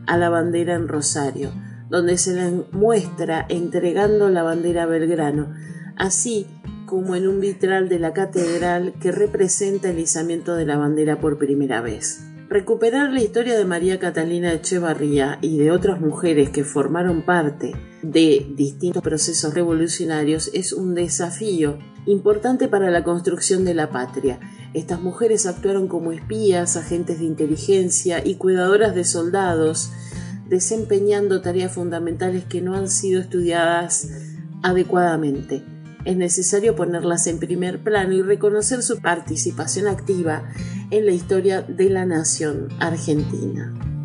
a 0.07 0.17
la 0.17 0.29
bandera 0.29 0.75
en 0.75 0.89
Rosario, 0.89 1.51
donde 1.89 2.19
se 2.19 2.35
la 2.35 2.51
muestra 2.73 3.47
entregando 3.49 4.29
la 4.29 4.43
bandera 4.43 4.85
a 4.85 4.87
Belgrano, 4.87 5.55
así 5.97 6.47
como 6.87 7.17
en 7.17 7.27
un 7.27 7.41
vitral 7.41 7.89
de 7.89 7.99
la 7.99 8.13
catedral 8.13 8.95
que 9.01 9.13
representa 9.13 9.91
el 9.91 9.99
izamiento 9.99 10.55
de 10.55 10.67
la 10.67 10.77
bandera 10.77 11.21
por 11.21 11.39
primera 11.39 11.81
vez. 11.81 12.25
Recuperar 12.49 13.13
la 13.13 13.21
historia 13.21 13.59
de 13.59 13.65
María 13.65 13.99
Catalina 13.99 14.53
Echevarría 14.53 15.39
y 15.43 15.59
de 15.59 15.73
otras 15.73 16.01
mujeres 16.01 16.51
que 16.51 16.63
formaron 16.63 17.23
parte 17.23 17.75
de 18.03 18.47
distintos 18.55 19.03
procesos 19.03 19.53
revolucionarios 19.53 20.53
es 20.55 20.73
un 20.73 20.95
desafío 20.95 21.79
importante 22.07 22.69
para 22.69 22.93
la 22.93 23.03
construcción 23.03 23.65
de 23.65 23.75
la 23.75 23.91
patria. 23.91 24.39
Estas 24.75 25.01
mujeres 25.01 25.45
actuaron 25.45 25.89
como 25.89 26.13
espías, 26.13 26.77
agentes 26.77 27.19
de 27.19 27.25
inteligencia 27.25 28.25
y 28.25 28.37
cuidadoras 28.37 28.95
de 28.95 29.05
soldados, 29.05 29.91
desempeñando 30.49 31.41
tareas 31.41 31.73
fundamentales 31.73 32.45
que 32.45 32.61
no 32.61 32.77
han 32.77 32.89
sido 32.89 33.21
estudiadas 33.21 34.09
adecuadamente. 34.63 35.65
Es 36.07 36.17
necesario 36.17 36.77
ponerlas 36.77 37.27
en 37.27 37.41
primer 37.41 37.83
plano 37.83 38.15
y 38.15 38.23
reconocer 38.23 38.85
su 38.85 39.01
participación 39.01 39.89
activa 39.89 40.45
en 40.93 41.05
la 41.05 41.11
historia 41.11 41.63
de 41.63 41.91
la 41.91 42.07
nación 42.07 42.69
argentina. 42.79 43.96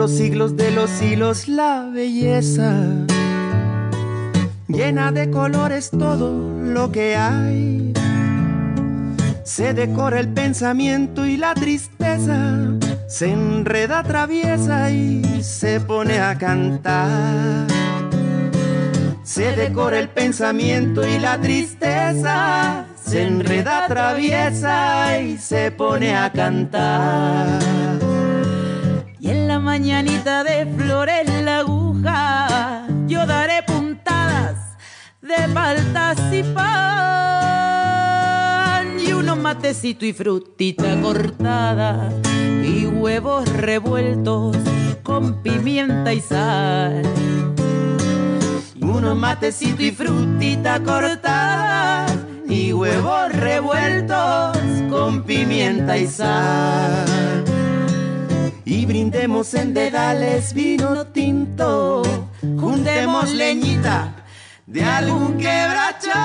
Los 0.00 0.12
siglos 0.12 0.56
de 0.56 0.70
los 0.70 0.88
siglos 0.88 1.46
la 1.46 1.90
belleza 1.92 2.74
llena 4.66 5.12
de 5.12 5.30
colores 5.30 5.90
todo 5.90 6.58
lo 6.58 6.90
que 6.90 7.16
hay. 7.16 7.92
Se 9.44 9.74
decora 9.74 10.20
el 10.20 10.28
pensamiento 10.28 11.26
y 11.26 11.36
la 11.36 11.52
tristeza, 11.52 12.78
se 13.08 13.30
enreda, 13.30 14.02
traviesa 14.02 14.90
y 14.90 15.42
se 15.42 15.80
pone 15.80 16.18
a 16.18 16.38
cantar. 16.38 17.66
Se 19.22 19.54
decora 19.54 19.98
el 19.98 20.08
pensamiento 20.08 21.06
y 21.06 21.18
la 21.18 21.38
tristeza, 21.38 22.86
se 23.04 23.24
enreda, 23.24 23.86
traviesa 23.86 25.20
y 25.20 25.36
se 25.36 25.70
pone 25.70 26.16
a 26.16 26.32
cantar. 26.32 27.89
Y 29.22 29.28
en 29.28 29.48
la 29.48 29.58
mañanita 29.58 30.42
de 30.44 30.64
flores 30.64 31.28
la 31.44 31.58
aguja, 31.58 32.86
yo 33.06 33.26
daré 33.26 33.62
puntadas 33.66 34.56
de 35.20 35.46
paltas 35.52 36.18
y 36.32 36.42
pan 36.42 36.70
y 38.98 39.12
unos 39.12 39.36
matecitos 39.36 40.04
y 40.04 40.14
frutita 40.14 40.98
cortada 41.02 42.10
y 42.64 42.86
huevos 42.86 43.46
revueltos 43.52 44.56
con 45.02 45.42
pimienta 45.42 46.14
y 46.14 46.22
sal. 46.22 47.02
Y 48.74 48.82
unos 48.82 49.16
matecitos 49.18 49.80
y 49.80 49.90
frutita 49.90 50.82
cortada 50.82 52.06
y 52.48 52.72
huevos 52.72 53.30
revueltos 53.34 54.56
con 54.88 55.24
pimienta 55.24 55.98
y 55.98 56.06
sal. 56.06 57.49
Y 58.80 58.86
brindemos 58.86 59.52
en 59.52 59.74
dedales 59.74 60.54
vino 60.54 61.06
tinto, 61.08 62.00
juntemos 62.40 63.30
leñita 63.30 64.14
de 64.66 64.82
algún 64.82 65.36
quebrachal 65.36 66.16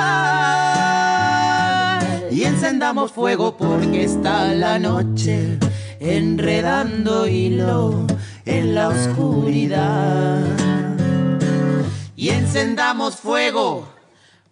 y 2.32 2.46
encendamos 2.46 3.12
fuego 3.12 3.58
porque 3.58 4.06
está 4.06 4.54
la 4.54 4.80
noche 4.80 5.60
enredando 6.00 7.28
hilo 7.28 8.08
en 8.46 8.74
la 8.74 8.88
oscuridad. 8.88 10.40
Y 12.16 12.30
encendamos 12.30 13.18
fuego 13.18 13.86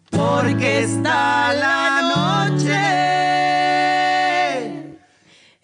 porque 0.09 0.81
está 0.83 1.53
la 1.53 2.49
noche 2.49 3.02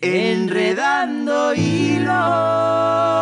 enredando 0.01 1.53
hilo 1.53 3.18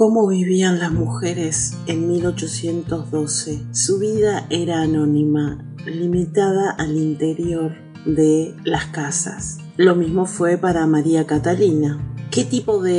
¿Cómo 0.00 0.26
vivían 0.28 0.78
las 0.78 0.92
mujeres 0.92 1.76
en 1.86 2.08
1812? 2.08 3.66
Su 3.72 3.98
vida 3.98 4.46
era 4.48 4.80
anónima, 4.80 5.62
limitada 5.84 6.70
al 6.70 6.96
interior 6.96 7.72
de 8.06 8.56
las 8.64 8.86
casas. 8.86 9.58
Lo 9.76 9.94
mismo 9.96 10.24
fue 10.24 10.56
para 10.56 10.86
María 10.86 11.26
Catalina. 11.26 12.00
¿Qué 12.30 12.44
tipo 12.44 12.82
de, 12.82 12.92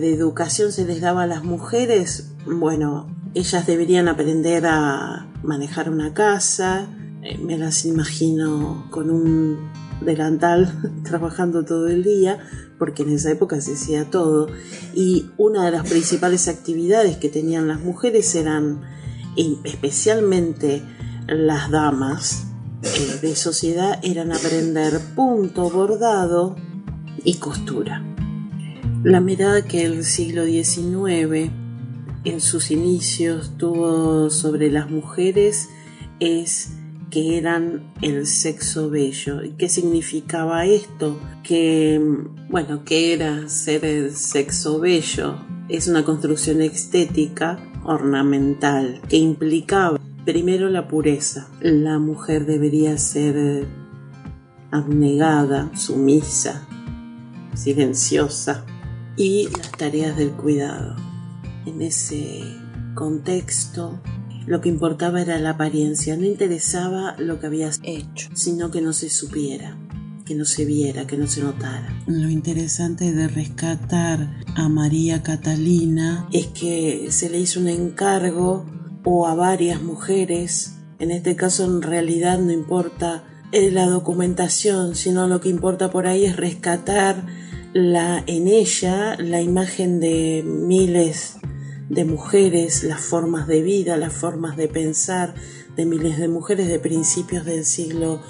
de- 0.00 0.12
educación 0.12 0.72
se 0.72 0.84
les 0.86 1.00
daba 1.00 1.22
a 1.22 1.26
las 1.28 1.44
mujeres? 1.44 2.32
Bueno, 2.44 3.14
ellas 3.34 3.64
deberían 3.68 4.08
aprender 4.08 4.66
a 4.66 5.28
manejar 5.44 5.88
una 5.88 6.14
casa. 6.14 6.88
Eh, 7.22 7.38
me 7.38 7.56
las 7.56 7.84
imagino 7.84 8.88
con 8.90 9.10
un 9.10 9.70
delantal 10.00 11.02
trabajando 11.04 11.64
todo 11.64 11.88
el 11.88 12.02
día, 12.02 12.38
porque 12.78 13.02
en 13.02 13.10
esa 13.10 13.30
época 13.30 13.60
se 13.60 13.74
hacía 13.74 14.10
todo. 14.10 14.48
Y 14.94 15.30
una 15.36 15.64
de 15.64 15.72
las 15.72 15.88
principales 15.88 16.48
actividades 16.48 17.16
que 17.16 17.28
tenían 17.28 17.68
las 17.68 17.80
mujeres 17.80 18.34
eran, 18.34 18.82
especialmente 19.64 20.82
las 21.26 21.70
damas 21.70 22.46
eh, 22.82 23.18
de 23.20 23.34
sociedad, 23.34 23.98
eran 24.02 24.32
aprender 24.32 25.00
punto, 25.14 25.70
bordado 25.70 26.56
y 27.24 27.34
costura. 27.34 28.04
La 29.04 29.20
mirada 29.20 29.62
que 29.62 29.84
el 29.84 30.04
siglo 30.04 30.44
XIX 30.44 31.52
en 32.24 32.40
sus 32.40 32.70
inicios 32.70 33.56
tuvo 33.56 34.28
sobre 34.30 34.70
las 34.70 34.90
mujeres 34.90 35.68
es 36.20 36.77
que 37.10 37.38
eran 37.38 37.92
el 38.02 38.26
sexo 38.26 38.90
bello. 38.90 39.42
¿Y 39.42 39.50
qué 39.50 39.68
significaba 39.68 40.64
esto? 40.66 41.18
Que, 41.42 42.00
bueno, 42.48 42.84
que 42.84 43.12
era 43.12 43.48
ser 43.48 43.84
el 43.84 44.14
sexo 44.14 44.80
bello. 44.80 45.36
es 45.68 45.86
una 45.86 46.04
construcción 46.04 46.62
estética 46.62 47.58
ornamental 47.84 49.00
que 49.08 49.16
implicaba 49.16 49.98
primero 50.24 50.68
la 50.68 50.88
pureza. 50.88 51.48
La 51.60 51.98
mujer 51.98 52.46
debería 52.46 52.98
ser 52.98 53.66
abnegada, 54.70 55.70
sumisa, 55.74 56.66
silenciosa 57.54 58.64
y 59.16 59.48
las 59.56 59.70
tareas 59.72 60.16
del 60.16 60.30
cuidado. 60.32 60.96
En 61.66 61.82
ese 61.82 62.42
contexto 62.94 64.00
lo 64.48 64.62
que 64.62 64.70
importaba 64.70 65.20
era 65.20 65.38
la 65.38 65.50
apariencia, 65.50 66.16
no 66.16 66.24
interesaba 66.24 67.14
lo 67.18 67.38
que 67.38 67.46
habías 67.46 67.80
hecho, 67.82 68.30
sino 68.32 68.70
que 68.70 68.80
no 68.80 68.94
se 68.94 69.10
supiera, 69.10 69.76
que 70.24 70.34
no 70.34 70.46
se 70.46 70.64
viera, 70.64 71.06
que 71.06 71.18
no 71.18 71.26
se 71.26 71.42
notara. 71.42 72.02
Lo 72.06 72.30
interesante 72.30 73.12
de 73.12 73.28
rescatar 73.28 74.40
a 74.56 74.68
María 74.70 75.22
Catalina 75.22 76.26
es 76.32 76.46
que 76.46 77.08
se 77.10 77.28
le 77.28 77.38
hizo 77.38 77.60
un 77.60 77.68
encargo 77.68 78.64
o 79.04 79.26
a 79.26 79.34
varias 79.34 79.82
mujeres, 79.82 80.78
en 80.98 81.10
este 81.10 81.36
caso 81.36 81.66
en 81.66 81.82
realidad 81.82 82.38
no 82.38 82.50
importa 82.50 83.24
la 83.52 83.86
documentación, 83.86 84.94
sino 84.94 85.26
lo 85.26 85.42
que 85.42 85.50
importa 85.50 85.90
por 85.90 86.06
ahí 86.06 86.24
es 86.24 86.36
rescatar 86.36 87.26
la, 87.74 88.24
en 88.26 88.48
ella 88.48 89.14
la 89.18 89.42
imagen 89.42 90.00
de 90.00 90.42
miles 90.42 91.38
de 91.88 92.04
mujeres, 92.04 92.84
las 92.84 93.00
formas 93.00 93.46
de 93.46 93.62
vida, 93.62 93.96
las 93.96 94.12
formas 94.12 94.56
de 94.56 94.68
pensar 94.68 95.34
de 95.76 95.86
miles 95.86 96.18
de 96.18 96.28
mujeres 96.28 96.68
de 96.68 96.78
principios 96.78 97.44
del 97.44 97.64
siglo 97.64 98.20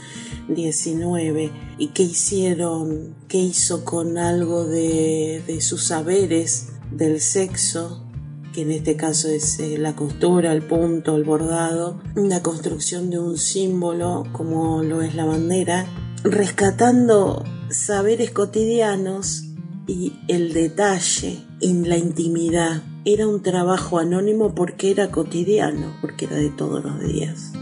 XIX 0.54 1.50
y 1.78 1.88
qué 1.88 2.02
hicieron, 2.02 3.14
qué 3.26 3.38
hizo 3.38 3.84
con 3.84 4.18
algo 4.18 4.64
de, 4.64 5.42
de 5.46 5.60
sus 5.60 5.84
saberes 5.84 6.68
del 6.92 7.20
sexo, 7.20 8.04
que 8.52 8.62
en 8.62 8.70
este 8.70 8.96
caso 8.96 9.28
es 9.28 9.58
eh, 9.60 9.76
la 9.78 9.96
costura, 9.96 10.52
el 10.52 10.62
punto, 10.62 11.16
el 11.16 11.24
bordado, 11.24 12.00
la 12.14 12.42
construcción 12.42 13.10
de 13.10 13.18
un 13.18 13.38
símbolo 13.38 14.24
como 14.32 14.82
lo 14.82 15.02
es 15.02 15.14
la 15.14 15.24
bandera, 15.24 15.86
rescatando 16.22 17.44
saberes 17.70 18.30
cotidianos 18.30 19.44
y 19.86 20.12
el 20.28 20.52
detalle 20.52 21.38
en 21.60 21.88
la 21.88 21.96
intimidad 21.96 22.82
era 23.04 23.26
un 23.26 23.42
trabajo 23.42 23.98
anónimo 23.98 24.54
porque 24.54 24.90
era 24.90 25.10
cotidiano, 25.10 25.96
porque 26.00 26.26
era 26.26 26.36
de 26.36 26.50
todos 26.50 26.82
los 26.82 27.00
días. 27.00 27.52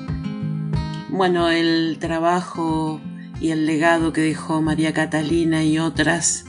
Bueno, 1.11 1.51
el 1.51 1.99
trabajo 2.01 3.01
y 3.41 3.51
el 3.51 3.67
legado 3.67 4.13
que 4.13 4.23
dejó 4.23 4.63
María 4.63 4.93
Catalina 4.93 5.65
y 5.65 5.79
otras 5.79 6.47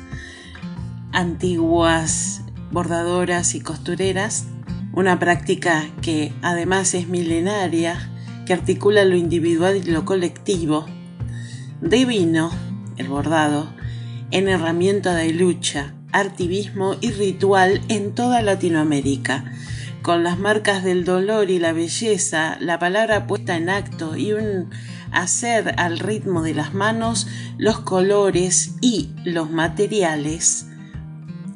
antiguas 1.11 2.43
bordadoras 2.71 3.55
y 3.55 3.61
costureras, 3.61 4.47
una 4.93 5.19
práctica 5.19 5.85
que 6.01 6.33
además 6.41 6.93
es 6.93 7.07
milenaria, 7.07 8.11
que 8.45 8.53
articula 8.53 9.05
lo 9.05 9.15
individual 9.15 9.77
y 9.77 9.83
lo 9.83 10.05
colectivo, 10.05 10.85
divino, 11.81 12.49
el 12.97 13.07
bordado, 13.07 13.69
en 14.31 14.47
herramienta 14.47 15.15
de 15.15 15.33
lucha, 15.33 15.93
artivismo 16.11 16.95
y 17.01 17.11
ritual 17.11 17.81
en 17.89 18.13
toda 18.13 18.41
Latinoamérica, 18.41 19.51
con 20.01 20.23
las 20.23 20.39
marcas 20.39 20.83
del 20.83 21.03
dolor 21.03 21.49
y 21.49 21.59
la 21.59 21.73
belleza, 21.73 22.57
la 22.59 22.79
palabra 22.79 23.27
puesta 23.27 23.57
en 23.57 23.69
acto 23.69 24.15
y 24.15 24.33
un 24.33 24.69
hacer 25.11 25.73
al 25.77 25.99
ritmo 25.99 26.43
de 26.43 26.53
las 26.53 26.73
manos 26.73 27.27
los 27.57 27.79
colores 27.79 28.75
y 28.81 29.09
los 29.23 29.49
materiales, 29.51 30.67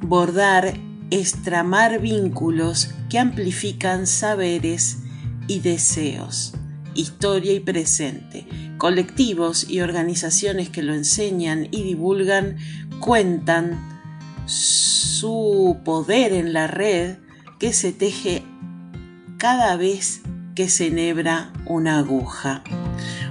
bordar, 0.01 0.73
estramar 1.11 1.99
vínculos 1.99 2.93
que 3.09 3.19
amplifican 3.19 4.07
saberes 4.07 4.99
y 5.47 5.59
deseos, 5.59 6.53
historia 6.95 7.53
y 7.53 7.59
presente, 7.59 8.47
colectivos 8.77 9.69
y 9.69 9.81
organizaciones 9.81 10.69
que 10.69 10.81
lo 10.81 10.93
enseñan 10.93 11.67
y 11.71 11.83
divulgan, 11.83 12.57
cuentan 12.99 14.00
su 14.51 15.77
poder 15.85 16.33
en 16.33 16.51
la 16.51 16.67
red 16.67 17.17
que 17.57 17.71
se 17.71 17.93
teje 17.93 18.43
cada 19.37 19.77
vez 19.77 20.21
que 20.55 20.67
se 20.67 20.87
enhebra 20.87 21.53
una 21.65 21.99
aguja. 21.99 22.63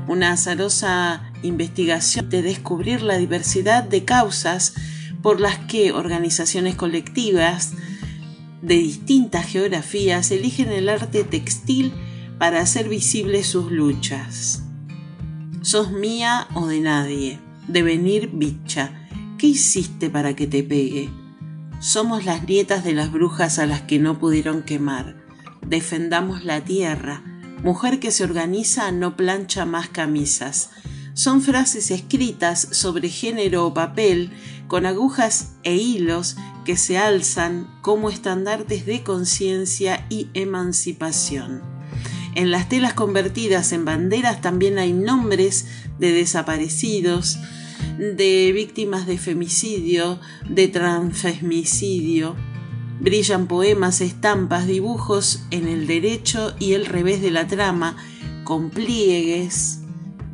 Una 0.08 0.32
azarosa 0.32 1.30
investigación 1.42 2.30
de 2.30 2.42
descubrir 2.42 3.02
la 3.02 3.18
diversidad 3.18 3.84
de 3.84 4.04
causas 4.04 4.72
por 5.22 5.40
las 5.40 5.58
que 5.58 5.92
organizaciones 5.92 6.74
colectivas 6.74 7.72
de 8.62 8.76
distintas 8.76 9.46
geografías 9.46 10.30
eligen 10.30 10.70
el 10.70 10.88
arte 10.88 11.24
textil 11.24 11.92
para 12.38 12.60
hacer 12.60 12.88
visibles 12.88 13.46
sus 13.46 13.70
luchas. 13.70 14.62
Sos 15.60 15.92
mía 15.92 16.48
o 16.54 16.66
de 16.66 16.80
nadie, 16.80 17.38
de 17.68 17.82
venir 17.82 18.30
bicha, 18.32 18.99
¿Qué 19.40 19.46
hiciste 19.46 20.10
para 20.10 20.36
que 20.36 20.46
te 20.46 20.62
pegue? 20.62 21.08
Somos 21.80 22.26
las 22.26 22.46
nietas 22.46 22.84
de 22.84 22.92
las 22.92 23.10
brujas 23.10 23.58
a 23.58 23.64
las 23.64 23.80
que 23.80 23.98
no 23.98 24.18
pudieron 24.18 24.62
quemar. 24.62 25.16
Defendamos 25.66 26.44
la 26.44 26.62
tierra. 26.62 27.22
Mujer 27.62 28.00
que 28.00 28.10
se 28.10 28.22
organiza 28.22 28.92
no 28.92 29.16
plancha 29.16 29.64
más 29.64 29.88
camisas. 29.88 30.68
Son 31.14 31.40
frases 31.40 31.90
escritas 31.90 32.68
sobre 32.72 33.08
género 33.08 33.66
o 33.66 33.72
papel 33.72 34.30
con 34.68 34.84
agujas 34.84 35.52
e 35.62 35.74
hilos 35.74 36.36
que 36.66 36.76
se 36.76 36.98
alzan 36.98 37.66
como 37.80 38.10
estandartes 38.10 38.84
de 38.84 39.02
conciencia 39.02 40.04
y 40.10 40.28
emancipación. 40.34 41.62
En 42.34 42.50
las 42.50 42.68
telas 42.68 42.92
convertidas 42.92 43.72
en 43.72 43.86
banderas 43.86 44.42
también 44.42 44.78
hay 44.78 44.92
nombres 44.92 45.64
de 45.98 46.12
desaparecidos, 46.12 47.38
de 47.98 48.52
víctimas 48.52 49.06
de 49.06 49.18
femicidio, 49.18 50.20
de 50.48 50.68
transfemicidio. 50.68 52.36
Brillan 53.00 53.46
poemas, 53.46 54.00
estampas, 54.00 54.66
dibujos 54.66 55.44
en 55.50 55.66
el 55.68 55.86
derecho 55.86 56.54
y 56.58 56.74
el 56.74 56.86
revés 56.86 57.22
de 57.22 57.30
la 57.30 57.46
trama, 57.46 57.96
con 58.44 58.70
pliegues, 58.70 59.80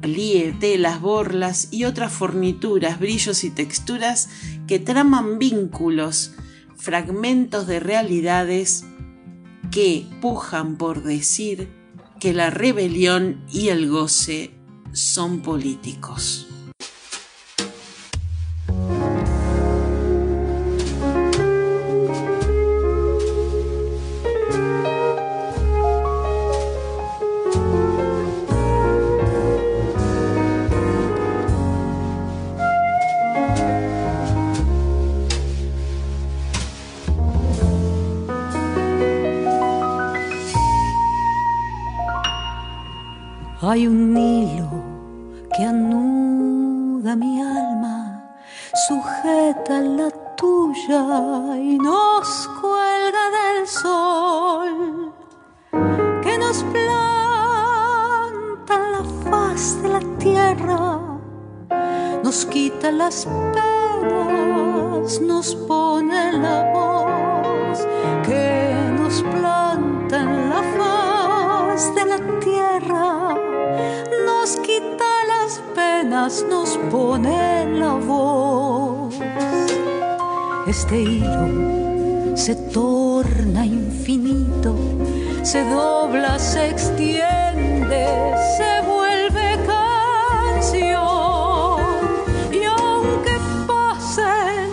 plie, 0.00 0.56
telas, 0.58 1.00
borlas 1.00 1.68
y 1.70 1.84
otras 1.84 2.12
fornituras, 2.12 2.98
brillos 2.98 3.44
y 3.44 3.50
texturas 3.50 4.28
que 4.66 4.78
traman 4.78 5.38
vínculos, 5.38 6.32
fragmentos 6.76 7.66
de 7.66 7.80
realidades 7.80 8.84
que 9.70 10.06
pujan 10.20 10.76
por 10.76 11.02
decir 11.02 11.68
que 12.20 12.32
la 12.32 12.50
rebelión 12.50 13.44
y 13.52 13.68
el 13.68 13.88
goce 13.88 14.54
son 14.92 15.42
políticos. 15.42 16.45
Hay 43.76 43.86
un 43.86 44.16
hilo 44.16 44.70
que 45.54 45.62
anuda 45.62 47.14
mi 47.14 47.42
alma, 47.42 48.24
sujeta 48.88 49.82
la 49.82 50.10
tuya 50.34 51.04
y 51.58 51.76
nos 51.76 52.48
cuelga 52.58 53.24
del 53.36 53.66
sol, 53.66 55.12
que 56.22 56.38
nos 56.38 56.62
planta 56.72 56.94
la 58.94 59.04
faz 59.28 59.82
de 59.82 59.88
la 59.90 60.00
tierra, 60.16 60.98
nos 62.24 62.46
quita 62.46 62.90
las 62.90 63.26
penas, 63.52 65.20
nos 65.20 65.54
pone 65.54 66.32
la 66.32 66.72
voz, 66.72 67.86
que 68.24 68.72
nos 68.98 69.22
planta 69.22 70.18
en 70.22 70.48
la 70.48 70.62
faz 70.78 71.94
de 71.94 72.04
la 72.06 72.16
tierra 72.40 73.45
nos 74.46 74.56
quita 74.60 75.10
las 75.26 75.60
penas, 75.74 76.44
nos 76.48 76.78
pone 76.92 77.66
la 77.80 77.94
voz. 77.94 79.12
Este 80.68 81.00
hilo 81.00 82.36
se 82.36 82.54
torna 82.54 83.66
infinito, 83.66 84.76
se 85.42 85.64
dobla, 85.64 86.38
se 86.38 86.68
extiende, 86.70 88.06
se 88.56 88.82
vuelve 88.86 89.58
canción. 90.54 90.92
Y 92.52 92.62
aunque 92.66 93.40
pasen 93.66 94.70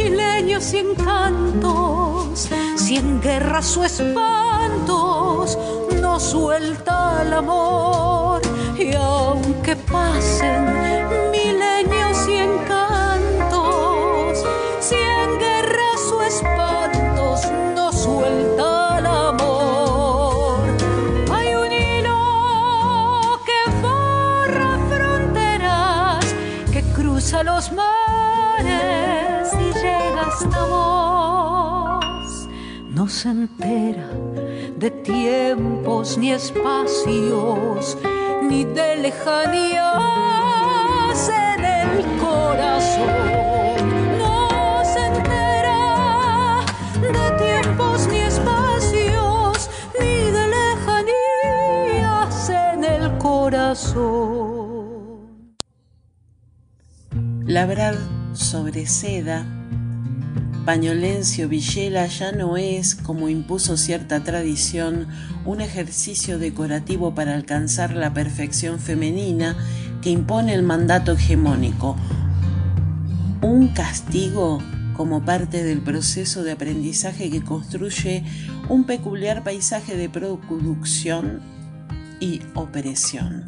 milenios 0.00 0.72
y 0.74 0.78
encantos, 0.78 2.48
si 2.76 2.98
en 2.98 3.20
guerra 3.20 3.62
su 3.62 3.82
espantos 3.82 5.58
no 6.00 6.20
suelta 6.20 7.22
el 7.22 7.32
amor 7.32 8.27
y 8.78 8.94
aunque 8.94 9.74
pasen 9.74 10.64
milenios 11.32 12.28
y 12.28 12.34
encantos, 12.34 12.84
si 14.78 14.94
en 14.94 15.38
guerra 15.38 15.96
su 15.96 16.22
espantos 16.22 17.40
no 17.74 17.92
suelta 17.92 18.98
el 18.98 19.06
amor, 19.06 20.60
hay 21.32 21.54
un 21.54 21.72
hilo 21.72 23.40
que 23.44 23.58
borra 23.82 24.78
fronteras, 24.88 26.24
que 26.72 26.82
cruza 26.94 27.42
los 27.42 27.72
mares 27.72 29.52
y 29.54 29.72
llega 29.74 30.22
hasta 30.28 30.64
vos, 30.66 32.48
no 32.90 33.08
se 33.08 33.30
entera 33.30 34.08
de 34.76 34.90
tiempos 34.92 36.16
ni 36.16 36.30
espacios 36.30 37.98
ni 38.48 38.64
de 38.64 38.96
lejanías 38.96 39.88
en 41.28 41.64
el 41.64 42.04
corazón. 42.18 43.08
No 44.18 44.82
se 44.84 45.06
entera 45.06 46.64
de 47.00 47.30
tiempos 47.44 48.08
ni 48.08 48.18
espacios, 48.18 49.70
ni 50.00 50.30
de 50.36 50.44
lejanías 50.56 52.50
en 52.50 52.84
el 52.84 53.18
corazón. 53.18 54.08
Labrar 57.46 57.96
sobre 58.32 58.86
seda 58.86 59.57
Pañolencio 60.68 61.48
Villela 61.48 62.06
ya 62.08 62.30
no 62.30 62.58
es, 62.58 62.94
como 62.94 63.30
impuso 63.30 63.78
cierta 63.78 64.22
tradición, 64.22 65.08
un 65.46 65.62
ejercicio 65.62 66.38
decorativo 66.38 67.14
para 67.14 67.32
alcanzar 67.32 67.94
la 67.94 68.12
perfección 68.12 68.78
femenina 68.78 69.56
que 70.02 70.10
impone 70.10 70.52
el 70.52 70.62
mandato 70.62 71.12
hegemónico. 71.12 71.96
Un 73.40 73.68
castigo 73.68 74.58
como 74.94 75.24
parte 75.24 75.64
del 75.64 75.80
proceso 75.80 76.42
de 76.42 76.52
aprendizaje 76.52 77.30
que 77.30 77.42
construye 77.42 78.24
un 78.68 78.84
peculiar 78.84 79.44
paisaje 79.44 79.96
de 79.96 80.10
producción 80.10 81.40
y 82.20 82.42
opresión. 82.54 83.46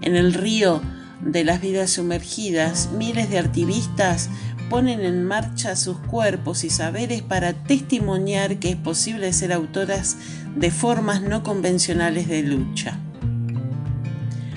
En 0.00 0.16
el 0.16 0.32
río 0.32 0.80
de 1.20 1.44
las 1.44 1.60
vidas 1.60 1.90
sumergidas, 1.90 2.90
miles 2.96 3.28
de 3.28 3.38
activistas 3.38 4.30
ponen 4.70 5.00
en 5.00 5.24
marcha 5.24 5.76
sus 5.76 5.98
cuerpos 5.98 6.64
y 6.64 6.70
saberes 6.70 7.22
para 7.22 7.52
testimoniar 7.52 8.58
que 8.58 8.70
es 8.70 8.76
posible 8.76 9.32
ser 9.32 9.52
autoras 9.52 10.16
de 10.56 10.70
formas 10.70 11.22
no 11.22 11.42
convencionales 11.42 12.28
de 12.28 12.42
lucha. 12.42 12.98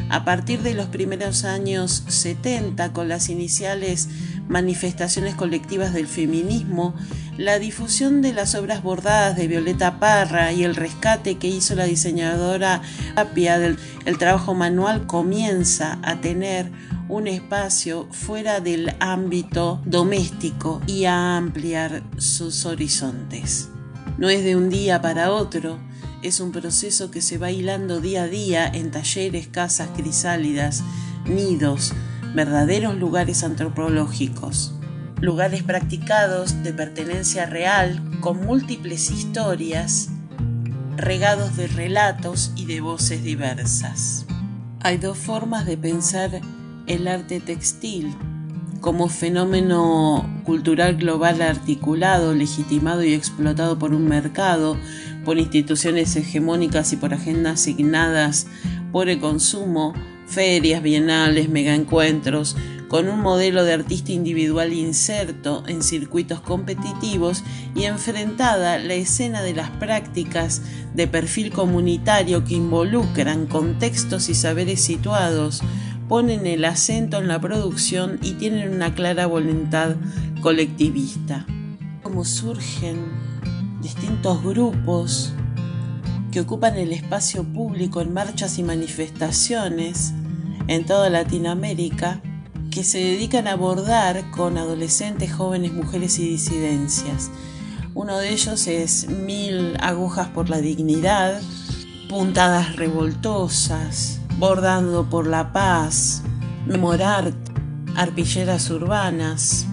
A 0.10 0.24
partir 0.24 0.62
de 0.62 0.74
los 0.74 0.86
primeros 0.88 1.44
años 1.44 2.04
70, 2.08 2.94
con 2.94 3.10
las 3.10 3.30
iniciales 3.30 4.08
manifestaciones 4.48 5.36
colectivas 5.36 5.94
del 5.94 6.08
feminismo, 6.08 6.96
la 7.38 7.60
difusión 7.60 8.22
de 8.22 8.32
las 8.32 8.56
obras 8.56 8.82
bordadas 8.82 9.36
de 9.36 9.48
Violeta 9.48 10.00
Parra 10.00 10.54
y 10.54 10.64
el 10.64 10.76
rescate 10.76 11.36
que 11.36 11.50
hizo 11.50 11.76
la 11.76 11.84
diseñadora 11.84 12.82
Apia 13.16 13.60
del 13.60 13.78
el 14.06 14.18
trabajo 14.18 14.56
manual 14.56 15.06
comienza 15.06 16.00
a 16.02 16.22
tener 16.22 16.72
un 17.10 17.28
espacio 17.28 18.08
fuera 18.12 18.60
del 18.60 18.96
ámbito 19.00 19.82
doméstico 19.86 20.82
y 20.88 21.06
a 21.06 21.38
ampliar 21.38 22.04
sus 22.18 22.66
horizontes. 22.66 23.70
No 24.18 24.30
es 24.30 24.44
de 24.44 24.56
un 24.56 24.70
día 24.70 25.02
para 25.02 25.32
otro, 25.32 25.80
es 26.22 26.40
un 26.40 26.52
proceso 26.52 27.12
que 27.12 27.22
se 27.22 27.38
va 27.38 27.52
hilando 27.52 28.02
día 28.02 28.24
a 28.24 28.28
día 28.28 28.68
en 28.68 28.92
talleres, 28.92 29.48
casas 29.48 29.90
crisálidas, 29.96 30.84
nidos, 31.26 31.94
verdaderos 32.34 32.96
lugares 32.96 33.44
antropológicos, 33.44 34.74
lugares 35.22 35.64
practicados 35.64 36.64
de 36.64 36.74
pertenencia 36.74 37.46
real 37.46 38.04
con 38.20 38.46
múltiples 38.46 39.12
historias, 39.12 40.10
regados 40.98 41.56
de 41.56 41.68
relatos 41.68 42.52
y 42.56 42.66
de 42.66 42.82
voces 42.82 43.24
diversas. 43.24 44.26
Hay 44.82 44.98
dos 44.98 45.18
formas 45.18 45.66
de 45.66 45.78
pensar 45.78 46.42
el 46.88 47.08
arte 47.08 47.40
textil 47.40 48.16
como 48.82 49.10
fenómeno 49.10 50.42
cultural 50.44 50.96
global 50.98 51.42
articulado, 51.42 52.34
legitimado 52.34 53.04
y 53.04 53.14
explotado 53.14 53.78
por 53.78 53.94
un 53.94 54.08
mercado, 54.08 54.78
por 55.26 55.38
instituciones 55.38 56.16
hegemónicas 56.16 56.94
y 56.94 56.98
por 56.98 57.14
agendas 57.14 57.62
asignadas 57.62 58.48
por 58.92 59.10
el 59.10 59.20
consumo, 59.20 59.94
ferias, 60.28 60.82
bienales, 60.82 61.50
megaencuentros, 61.50 62.56
con 62.88 63.10
un 63.10 63.20
modelo 63.20 63.66
de 63.66 63.74
artista 63.74 64.14
individual 64.14 64.72
inserto 64.72 65.64
en 65.68 65.84
circuitos 65.84 66.40
competitivos 66.40 67.44
y 67.76 67.84
enfrentada 67.84 68.78
la 68.78 68.94
escena 68.94 69.42
de 69.42 69.54
las 69.54 69.70
prácticas 69.72 70.62
de 70.94 71.08
perfil 71.08 71.52
comunitario 71.52 72.46
que 72.46 72.56
involucran 72.56 73.48
contextos 73.48 74.30
y 74.30 74.36
saberes 74.36 74.80
situados, 74.82 75.62
ponen 76.08 76.48
el 76.48 76.64
acento 76.66 77.18
en 77.18 77.28
la 77.28 77.40
producción 77.40 78.20
y 78.22 78.34
tienen 78.34 78.74
una 78.74 78.94
clara 78.94 79.26
voluntad 79.28 79.96
colectivista. 80.42 81.46
Como 82.02 82.24
surgen 82.24 82.98
distintos 83.82 84.44
grupos 84.44 85.34
que 86.32 86.42
ocupan 86.42 86.78
el 86.78 86.94
espacio 86.94 87.44
público 87.44 88.02
en 88.02 88.14
marchas 88.14 88.58
y 88.58 88.64
manifestaciones 88.64 90.14
en 90.68 90.86
toda 90.86 91.10
Latinoamérica 91.10 92.22
que 92.72 92.84
se 92.84 93.00
dedican 93.00 93.48
a 93.48 93.54
abordar 93.54 94.30
con 94.32 94.58
adolescentes, 94.58 95.34
jóvenes, 95.34 95.74
mujeres 95.74 96.20
y 96.20 96.30
disidencias. 96.30 97.32
Uno 97.94 98.20
de 98.20 98.32
ellos 98.32 98.68
es 98.68 99.10
Mil 99.10 99.76
agujas 99.80 100.28
por 100.28 100.50
la 100.50 100.60
dignidad, 100.60 101.42
puntadas 102.08 102.76
revoltosas, 102.76 104.20
bordando 104.38 105.10
por 105.10 105.26
la 105.26 105.52
paz, 105.52 106.22
memorar, 106.66 107.34
arpilleras 107.96 108.70
urbanas, 108.70 109.66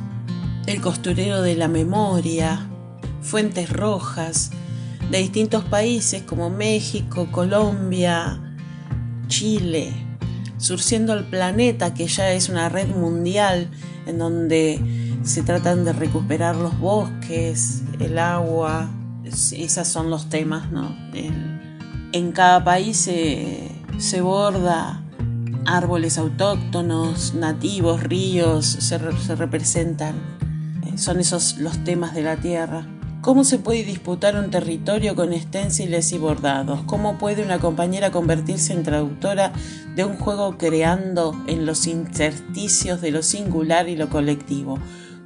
el 0.67 0.81
costurero 0.81 1.43
de 1.43 1.55
la 1.55 1.69
memoria, 1.69 2.67
fuentes 3.21 3.71
rojas 3.71 4.51
de 5.11 5.19
distintos 5.19 5.65
países 5.65 6.23
como 6.23 6.49
México, 6.49 7.29
Colombia, 7.31 8.57
Chile, 9.29 9.93
surciendo 10.57 11.13
el 11.13 11.25
planeta 11.25 11.93
que 11.93 12.07
ya 12.07 12.33
es 12.33 12.49
una 12.49 12.71
red 12.71 12.89
mundial 12.89 13.71
en 14.07 14.19
donde 14.19 15.19
se 15.25 15.43
tratan 15.43 15.85
de 15.85 15.93
recuperar 15.93 16.57
los 16.57 16.79
bosques, 16.79 17.83
el 18.01 18.19
agua, 18.19 18.89
esos 19.25 19.89
son 19.89 20.09
los 20.09 20.31
temas, 20.31 20.71
¿no? 20.71 20.97
en 22.13 22.31
cada 22.31 22.63
país 22.63 22.97
se 22.97 23.74
se 23.99 24.21
borda 24.21 25.03
árboles 25.67 26.19
autóctonos, 26.19 27.35
nativos, 27.35 28.03
ríos, 28.03 28.67
se, 28.67 28.99
representan. 28.99 30.15
Eh, 30.87 30.99
son 30.99 31.21
esos 31.21 31.59
los 31.59 31.83
temas 31.85 32.15
de 32.15 32.23
la 32.23 32.37
tierra. 32.37 32.87
¿Cómo 33.23 33.45
se 33.45 33.59
puede 33.59 33.85
disputar 33.85 34.37
un 34.37 34.51
territorio 34.51 35.15
con 35.15 35.33
esténciles 35.33 36.13
y 36.13 36.19
bordados? 36.19 36.83
¿Cómo 36.85 37.17
puede 37.17 37.43
una 37.43 37.59
compañera 37.59 38.11
convertirse 38.11 38.75
en 38.75 38.83
traductora 38.83 39.53
de 39.97 40.05
un 40.05 40.17
juego 40.19 40.59
creando 40.59 41.35
en 41.47 41.65
los 41.65 41.87
intersticios 41.87 43.01
de 43.01 43.13
lo 43.13 43.23
singular 43.23 43.89
y 43.89 43.97
lo 43.97 44.11
colectivo? 44.11 44.79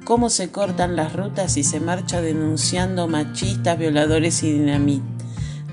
¿Cómo 0.05 0.29
se 0.29 0.49
cortan 0.49 0.95
las 0.95 1.13
rutas 1.13 1.57
y 1.57 1.63
se 1.63 1.81
marcha 1.81 2.21
denunciando 2.21 3.09
machistas, 3.09 3.77
violadores 3.77 4.43
y 4.43 4.53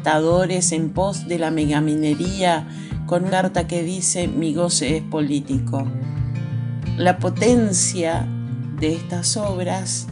en 0.06 0.90
pos 0.90 1.26
de 1.26 1.36
la 1.36 1.50
megaminería 1.50 2.68
con 3.06 3.24
carta 3.24 3.66
que 3.66 3.82
dice 3.82 4.28
mi 4.28 4.54
goce 4.54 4.98
es 4.98 5.02
político. 5.02 5.84
La 6.96 7.18
potencia 7.18 8.24
de 8.78 8.94
estas 8.94 9.36
obras 9.36 10.06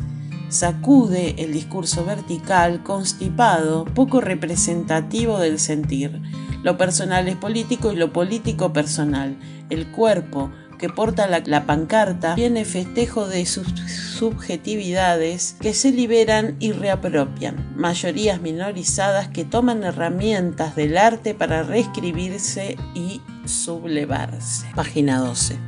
sacude 0.49 1.37
el 1.39 1.53
discurso 1.53 2.05
vertical, 2.05 2.83
constipado, 2.83 3.85
poco 3.85 4.21
representativo 4.21 5.39
del 5.39 5.61
sentir. 5.61 6.21
Lo 6.65 6.77
personal 6.77 7.29
es 7.29 7.37
político 7.37 7.93
y 7.93 7.97
lo 7.97 8.13
político 8.13 8.73
personal. 8.73 9.37
El 9.71 9.93
cuerpo, 9.93 10.51
que 10.79 10.89
porta 10.89 11.27
la, 11.27 11.67
pancarta 11.67 12.35
tiene 12.35 12.65
festejo 12.65 13.27
de 13.29 13.47
sus 13.47 13.67
subjetividades 13.69 15.57
que 15.61 15.75
se 15.75 15.91
liberan 15.93 16.57
y 16.61 16.73
reapropian, 16.73 17.75
mayorías 17.77 18.41
minorizadas 18.41 19.29
que 19.29 19.45
toman 19.45 19.85
herramientas 19.85 20.77
del 20.77 20.97
arte 20.97 21.35
para 21.35 21.63
reescribirse 21.63 22.77
y 22.95 23.21
sublevarse. 23.45 24.67
Página 24.75 25.19
12. 25.19 25.59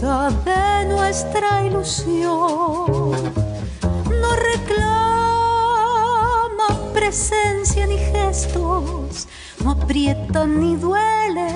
De 0.00 0.86
nuestra 0.86 1.66
ilusión. 1.66 2.86
No 3.82 4.36
reclama 4.52 5.48
presencia 6.92 7.84
ni 7.86 7.98
gestos, 7.98 9.26
no 9.64 9.72
aprieta 9.72 10.46
ni 10.46 10.76
duele, 10.76 11.50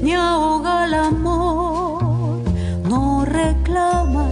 ni 0.00 0.14
ahoga 0.14 0.84
el 0.84 0.94
amor. 0.94 2.44
No 2.88 3.24
reclama 3.24 4.28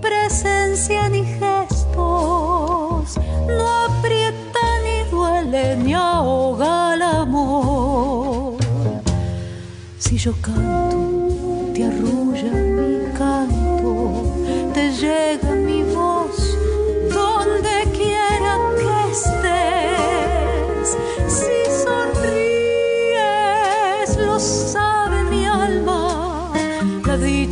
presencia 0.00 1.08
ni 1.08 1.24
gestos, 1.24 3.18
no 3.48 3.84
aprieta 3.86 4.60
ni 4.84 5.10
duele, 5.10 5.76
ni 5.76 5.92
ahoga 5.92 6.94
el 6.94 7.02
amor. 7.02 8.58
Si 9.98 10.16
yo 10.18 10.32
canto, 10.40 10.83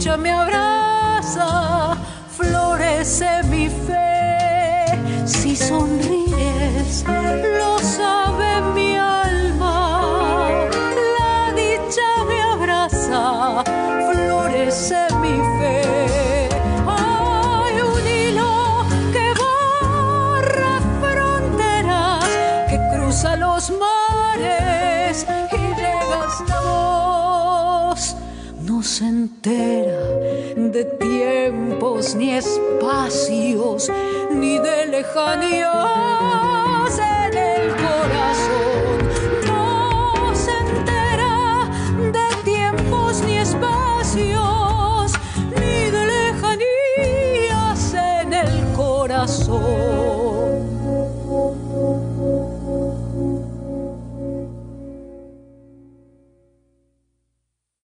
dicha 0.02 0.16
me 0.16 0.32
abraza, 0.32 1.96
florece 2.36 3.42
mi 3.44 3.68
fe. 3.68 4.98
Si 5.24 5.54
sonríes, 5.54 7.04
lo 7.06 7.71
ni 32.14 32.30
espacios, 32.36 33.90
ni 34.30 34.56
de 34.60 34.86
lejanías 34.86 35.72